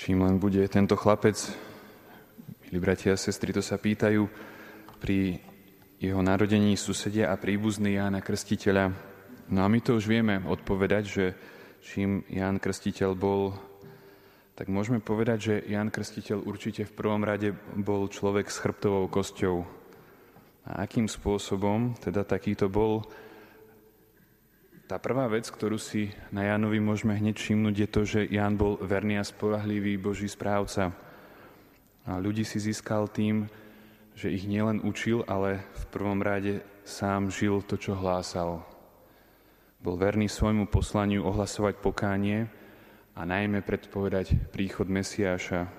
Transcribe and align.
čím 0.00 0.24
len 0.24 0.40
bude 0.40 0.64
tento 0.72 0.96
chlapec, 0.96 1.36
milí 2.64 2.80
bratia 2.80 3.12
a 3.12 3.20
sestry, 3.20 3.52
to 3.52 3.60
sa 3.60 3.76
pýtajú 3.76 4.24
pri 4.96 5.36
jeho 6.00 6.24
narodení 6.24 6.72
susedia 6.80 7.28
a 7.28 7.36
príbuzný 7.36 8.00
Jána 8.00 8.24
Krstiteľa. 8.24 8.96
No 9.52 9.60
a 9.60 9.68
my 9.68 9.76
to 9.84 10.00
už 10.00 10.08
vieme 10.08 10.40
odpovedať, 10.40 11.04
že 11.04 11.24
čím 11.84 12.24
Ján 12.32 12.56
Krstiteľ 12.64 13.12
bol, 13.12 13.52
tak 14.56 14.72
môžeme 14.72 15.04
povedať, 15.04 15.38
že 15.44 15.54
Ján 15.68 15.92
Krstiteľ 15.92 16.48
určite 16.48 16.88
v 16.88 16.96
prvom 16.96 17.20
rade 17.20 17.52
bol 17.76 18.08
človek 18.08 18.48
s 18.48 18.56
chrbtovou 18.56 19.04
kosťou. 19.12 19.68
A 20.64 20.88
akým 20.88 21.12
spôsobom 21.12 21.92
teda 22.00 22.24
takýto 22.24 22.72
bol, 22.72 23.04
tá 24.90 24.98
prvá 24.98 25.30
vec, 25.30 25.46
ktorú 25.46 25.78
si 25.78 26.10
na 26.34 26.42
Jánovi 26.50 26.82
môžeme 26.82 27.14
hneď 27.14 27.38
všimnúť, 27.38 27.74
je 27.78 27.88
to, 27.94 28.02
že 28.02 28.20
Ján 28.26 28.58
bol 28.58 28.74
verný 28.82 29.22
a 29.22 29.24
spolahlivý 29.24 29.94
Boží 29.94 30.26
správca. 30.26 30.90
A 32.10 32.18
ľudí 32.18 32.42
si 32.42 32.58
získal 32.58 33.06
tým, 33.06 33.46
že 34.18 34.34
ich 34.34 34.50
nielen 34.50 34.82
učil, 34.82 35.22
ale 35.30 35.62
v 35.78 35.84
prvom 35.94 36.18
rade 36.18 36.66
sám 36.82 37.30
žil 37.30 37.62
to, 37.62 37.78
čo 37.78 37.94
hlásal. 37.94 38.66
Bol 39.78 39.94
verný 39.94 40.26
svojmu 40.26 40.66
poslaniu 40.66 41.22
ohlasovať 41.22 41.78
pokánie 41.78 42.50
a 43.14 43.22
najmä 43.22 43.62
predpovedať 43.62 44.50
príchod 44.50 44.90
Mesiáša. 44.90 45.70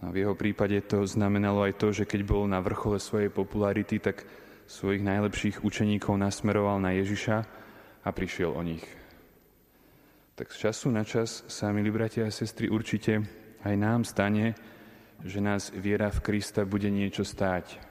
A 0.00 0.08
v 0.08 0.24
jeho 0.24 0.32
prípade 0.32 0.80
to 0.88 1.04
znamenalo 1.04 1.68
aj 1.68 1.76
to, 1.76 1.92
že 1.92 2.08
keď 2.08 2.24
bol 2.24 2.48
na 2.48 2.64
vrchole 2.64 2.96
svojej 2.96 3.28
popularity, 3.28 4.00
tak 4.00 4.24
svojich 4.64 5.04
najlepších 5.04 5.60
učeníkov 5.60 6.16
nasmeroval 6.16 6.80
na 6.80 6.96
Ježiša, 6.96 7.65
a 8.06 8.14
prišiel 8.14 8.54
o 8.54 8.62
nich. 8.62 8.86
Tak 10.38 10.54
z 10.54 10.70
času 10.70 10.94
na 10.94 11.02
čas 11.02 11.42
sa, 11.50 11.74
milí 11.74 11.90
bratia 11.90 12.30
a 12.30 12.30
sestry, 12.30 12.70
určite 12.70 13.26
aj 13.66 13.74
nám 13.74 14.06
stane, 14.06 14.54
že 15.26 15.42
nás 15.42 15.74
viera 15.74 16.06
v 16.14 16.22
Krista 16.22 16.62
bude 16.62 16.86
niečo 16.86 17.26
stáť. 17.26 17.82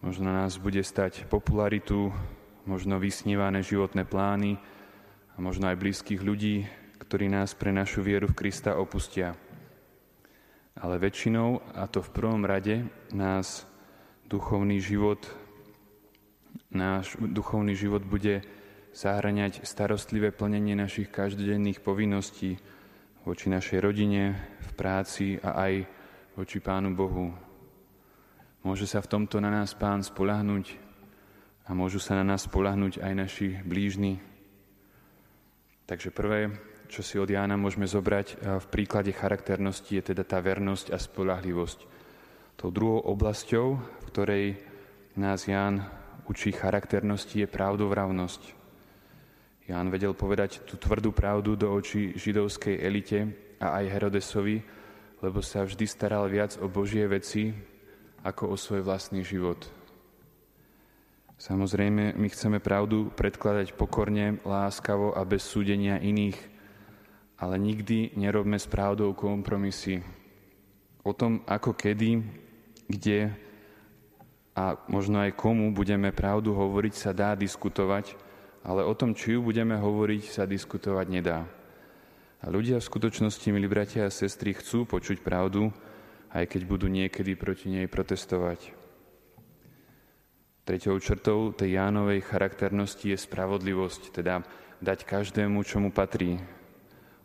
Možno 0.00 0.32
nás 0.32 0.56
bude 0.56 0.80
stať 0.80 1.28
popularitu, 1.28 2.16
možno 2.64 2.96
vysnívané 2.96 3.60
životné 3.60 4.08
plány 4.08 4.56
a 5.36 5.38
možno 5.42 5.68
aj 5.68 5.76
blízkych 5.76 6.24
ľudí, 6.24 6.64
ktorí 6.96 7.28
nás 7.28 7.52
pre 7.52 7.76
našu 7.76 8.00
vieru 8.00 8.30
v 8.32 8.38
Krista 8.40 8.80
opustia. 8.80 9.36
Ale 10.80 10.96
väčšinou, 10.96 11.60
a 11.76 11.84
to 11.92 12.00
v 12.00 12.14
prvom 12.14 12.46
rade, 12.48 12.88
nás 13.12 13.68
duchovný 14.24 14.80
život, 14.80 15.20
náš 16.72 17.18
duchovný 17.20 17.76
život 17.76 18.00
bude 18.06 18.42
zahraňať 18.94 19.66
starostlivé 19.66 20.30
plnenie 20.30 20.78
našich 20.78 21.10
každodenných 21.10 21.82
povinností 21.82 22.54
voči 23.26 23.50
našej 23.50 23.82
rodine, 23.82 24.38
v 24.62 24.70
práci 24.78 25.34
a 25.42 25.66
aj 25.66 25.82
voči 26.38 26.62
Pánu 26.62 26.94
Bohu. 26.94 27.34
Môže 28.62 28.86
sa 28.86 29.02
v 29.02 29.10
tomto 29.10 29.42
na 29.42 29.50
nás 29.50 29.74
Pán 29.74 30.06
spolahnuť 30.06 30.78
a 31.66 31.74
môžu 31.74 31.98
sa 31.98 32.14
na 32.14 32.22
nás 32.22 32.46
spolahnuť 32.46 33.02
aj 33.02 33.12
naši 33.18 33.48
blížni. 33.66 34.22
Takže 35.90 36.14
prvé, 36.14 36.54
čo 36.86 37.02
si 37.02 37.18
od 37.18 37.28
Jána 37.28 37.58
môžeme 37.58 37.90
zobrať 37.90 38.40
v 38.40 38.66
príklade 38.70 39.10
charakternosti, 39.10 40.00
je 40.00 40.14
teda 40.14 40.22
tá 40.22 40.38
vernosť 40.38 40.94
a 40.94 41.02
spolahlivosť. 41.02 41.78
Tou 42.56 42.70
druhou 42.70 43.02
oblasťou, 43.10 43.66
v 43.74 44.04
ktorej 44.06 44.44
nás 45.18 45.50
Ján 45.50 45.82
učí 46.30 46.54
charakternosti, 46.54 47.42
je 47.42 47.48
pravdovravnosť. 47.50 48.63
Ján 49.64 49.88
vedel 49.88 50.12
povedať 50.12 50.60
tú 50.68 50.76
tvrdú 50.76 51.08
pravdu 51.16 51.56
do 51.56 51.72
očí 51.72 52.12
židovskej 52.20 52.84
elite 52.84 53.32
a 53.56 53.80
aj 53.80 53.92
Herodesovi, 53.96 54.60
lebo 55.24 55.40
sa 55.40 55.64
vždy 55.64 55.88
staral 55.88 56.28
viac 56.28 56.60
o 56.60 56.68
Božie 56.68 57.08
veci 57.08 57.48
ako 58.20 58.52
o 58.52 58.56
svoj 58.60 58.84
vlastný 58.84 59.24
život. 59.24 59.64
Samozrejme, 61.40 62.12
my 62.12 62.28
chceme 62.28 62.60
pravdu 62.60 63.08
predkladať 63.12 63.72
pokorne, 63.72 64.36
láskavo 64.44 65.16
a 65.16 65.24
bez 65.24 65.44
súdenia 65.48 65.96
iných, 65.96 66.36
ale 67.40 67.56
nikdy 67.56 68.16
nerobme 68.20 68.60
s 68.60 68.68
pravdou 68.68 69.16
kompromisy. 69.16 70.04
O 71.04 71.16
tom, 71.16 71.40
ako 71.48 71.72
kedy, 71.72 72.20
kde 72.88 73.32
a 74.54 74.78
možno 74.86 75.18
aj 75.18 75.34
komu 75.34 75.74
budeme 75.74 76.14
pravdu 76.14 76.54
hovoriť, 76.54 76.94
sa 76.94 77.10
dá 77.10 77.34
diskutovať, 77.34 78.14
ale 78.64 78.80
o 78.80 78.96
tom, 78.96 79.12
či 79.12 79.36
ju 79.36 79.44
budeme 79.44 79.76
hovoriť, 79.76 80.22
sa 80.32 80.48
diskutovať 80.48 81.06
nedá. 81.12 81.44
A 82.40 82.48
ľudia 82.48 82.80
v 82.80 82.88
skutočnosti, 82.88 83.44
milí 83.52 83.68
bratia 83.68 84.08
a 84.08 84.12
sestry, 84.12 84.56
chcú 84.56 84.88
počuť 84.88 85.20
pravdu, 85.20 85.68
aj 86.32 86.48
keď 86.48 86.62
budú 86.64 86.88
niekedy 86.88 87.36
proti 87.36 87.68
nej 87.68 87.86
protestovať. 87.86 88.72
Treťou 90.64 90.96
črtou 90.96 91.52
tej 91.52 91.76
Jánovej 91.76 92.24
charakternosti 92.24 93.12
je 93.12 93.20
spravodlivosť, 93.20 94.16
teda 94.16 94.40
dať 94.80 95.04
každému, 95.04 95.60
čo 95.60 95.76
mu 95.76 95.92
patrí. 95.92 96.40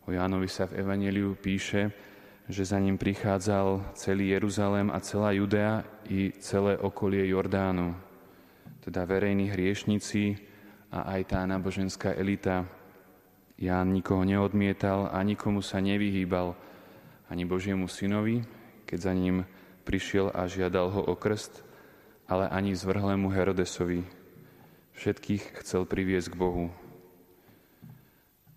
O 0.04 0.12
Jánovi 0.12 0.52
sa 0.52 0.68
v 0.68 0.84
Evangeliu 0.84 1.40
píše, 1.40 1.96
že 2.52 2.68
za 2.68 2.82
ním 2.84 3.00
prichádzal 3.00 3.96
celý 3.96 4.36
Jeruzalém 4.36 4.92
a 4.92 5.00
celá 5.00 5.32
Judea 5.32 5.88
i 6.12 6.36
celé 6.44 6.76
okolie 6.76 7.32
Jordánu. 7.32 7.96
Teda 8.84 9.08
verejní 9.08 9.54
hriešnici, 9.54 10.49
a 10.90 11.18
aj 11.18 11.22
tá 11.34 11.46
náboženská 11.46 12.18
elita. 12.18 12.66
Ján 13.60 13.94
nikoho 13.94 14.26
neodmietal 14.26 15.10
a 15.14 15.22
nikomu 15.22 15.62
sa 15.62 15.78
nevyhýbal, 15.84 16.58
ani 17.30 17.46
Božiemu 17.46 17.86
synovi, 17.86 18.42
keď 18.90 19.00
za 19.00 19.14
ním 19.14 19.46
prišiel 19.86 20.34
a 20.34 20.50
žiadal 20.50 20.90
ho 20.90 21.02
o 21.06 21.14
krst, 21.14 21.62
ale 22.26 22.50
ani 22.50 22.74
zvrhlému 22.74 23.30
Herodesovi. 23.30 24.02
Všetkých 24.98 25.62
chcel 25.62 25.86
priviesť 25.86 26.34
k 26.34 26.40
Bohu. 26.40 26.66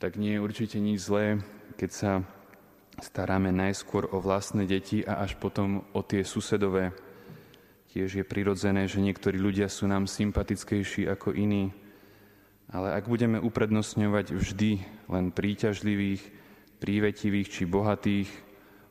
Tak 0.00 0.16
nie 0.16 0.34
je 0.34 0.44
určite 0.44 0.78
nič 0.80 1.04
zlé, 1.04 1.38
keď 1.76 1.90
sa 1.92 2.12
staráme 2.98 3.52
najskôr 3.54 4.10
o 4.10 4.18
vlastné 4.20 4.66
deti 4.66 5.04
a 5.04 5.22
až 5.22 5.36
potom 5.38 5.86
o 5.92 6.00
tie 6.02 6.26
susedové. 6.26 6.96
Tiež 7.92 8.20
je 8.20 8.24
prirodzené, 8.24 8.88
že 8.88 9.04
niektorí 9.04 9.36
ľudia 9.36 9.68
sú 9.68 9.84
nám 9.84 10.08
sympatickejší 10.08 11.06
ako 11.12 11.36
iní, 11.36 11.76
ale 12.72 12.96
ak 12.96 13.04
budeme 13.04 13.36
uprednostňovať 13.36 14.32
vždy 14.32 14.70
len 15.12 15.28
príťažlivých, 15.28 16.24
prívetivých 16.80 17.48
či 17.52 17.62
bohatých, 17.68 18.32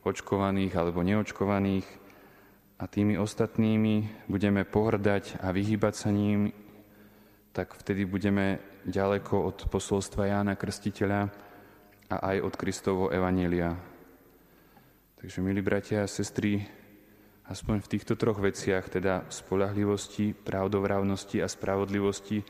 očkovaných 0.06 0.72
alebo 0.78 1.02
neočkovaných 1.02 1.86
a 2.78 2.86
tými 2.86 3.18
ostatnými 3.18 4.26
budeme 4.30 4.62
pohrdať 4.62 5.42
a 5.42 5.50
vyhýbať 5.50 5.94
sa 5.98 6.10
ním, 6.14 6.54
tak 7.50 7.74
vtedy 7.74 8.06
budeme 8.06 8.62
ďaleko 8.86 9.50
od 9.50 9.58
posolstva 9.68 10.30
Jána 10.30 10.54
Krstiteľa 10.54 11.28
a 12.10 12.16
aj 12.32 12.36
od 12.42 12.54
Kristovo 12.56 13.04
Evanielia. 13.10 13.76
Takže, 15.22 15.38
milí 15.38 15.62
bratia 15.62 16.02
a 16.02 16.10
sestry, 16.10 16.66
aspoň 17.46 17.82
v 17.82 17.90
týchto 17.94 18.18
troch 18.18 18.42
veciach, 18.42 18.90
teda 18.90 19.30
spolahlivosti, 19.30 20.34
pravdovravnosti 20.34 21.38
a 21.38 21.46
spravodlivosti, 21.46 22.42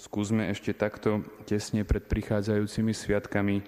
Skúsme 0.00 0.50
ešte 0.50 0.74
takto 0.74 1.24
tesne 1.44 1.86
pred 1.86 2.04
prichádzajúcimi 2.06 2.92
sviatkami 2.92 3.62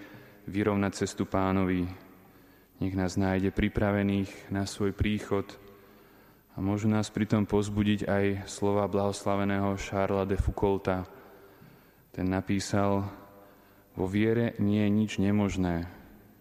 vyrovnať 0.48 0.92
cestu 1.04 1.24
pánovi. 1.24 1.88
Nech 2.82 2.94
nás 2.98 3.14
nájde 3.14 3.54
pripravených 3.54 4.50
na 4.50 4.66
svoj 4.66 4.92
príchod 4.92 5.46
a 6.54 6.62
môžu 6.62 6.90
nás 6.90 7.10
pritom 7.10 7.46
pozbudiť 7.46 8.06
aj 8.06 8.24
slova 8.46 8.86
blahoslaveného 8.90 9.78
Charlesa 9.78 10.30
de 10.30 10.36
Foucaulta. 10.38 11.06
Ten 12.14 12.30
napísal, 12.30 13.06
vo 13.94 14.06
viere 14.10 14.58
nie 14.58 14.82
je 14.82 14.90
nič 14.90 15.12
nemožné 15.22 15.86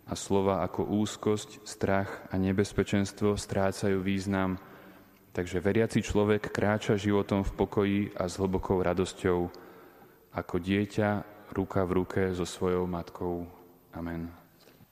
a 0.10 0.14
slova 0.14 0.66
ako 0.66 0.90
úzkosť, 0.90 1.66
strach 1.66 2.28
a 2.30 2.38
nebezpečenstvo 2.38 3.38
strácajú 3.40 4.02
význam, 4.02 4.60
takže 5.34 5.64
veriaci 5.64 6.02
človek 6.06 6.50
kráča 6.50 7.00
životom 7.00 7.42
v 7.46 7.56
pokoji 7.56 8.00
a 8.14 8.30
s 8.30 8.38
hlbokou 8.38 8.82
radosťou 8.82 9.40
ako 10.34 10.58
dieťa 10.58 11.10
ruka 11.54 11.86
v 11.86 11.92
ruke 12.02 12.22
so 12.34 12.46
svojou 12.46 12.90
matkou. 12.90 13.46
Amen. 13.94 14.43